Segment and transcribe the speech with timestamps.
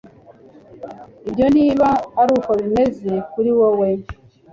[1.29, 1.87] ibyo niba
[2.21, 3.89] ariko bimeze kuri wowe